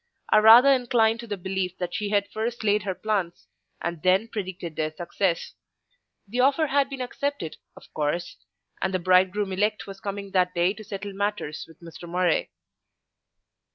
I 0.31 0.39
rather 0.39 0.69
incline 0.73 1.19
to 1.19 1.27
the 1.27 1.37
belief 1.37 1.77
that 1.77 1.93
she 1.93 2.09
had 2.09 2.27
first 2.33 2.63
laid 2.63 2.81
her 2.81 2.95
plans, 2.95 3.45
and 3.79 4.01
then 4.01 4.29
predicted 4.29 4.75
their 4.75 4.89
success. 4.91 5.53
The 6.27 6.39
offer 6.39 6.65
had 6.65 6.89
been 6.89 7.01
accepted, 7.01 7.57
of 7.77 7.83
course, 7.93 8.37
and 8.81 8.95
the 8.95 8.97
bridegroom 8.97 9.53
elect 9.53 9.85
was 9.85 9.99
coming 10.01 10.31
that 10.31 10.55
day 10.55 10.73
to 10.73 10.83
settle 10.83 11.13
matters 11.13 11.65
with 11.67 11.81
Mr. 11.81 12.09
Murray. 12.09 12.49